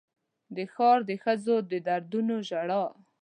[0.55, 2.81] د ښار د ښځو د دردونو ژړا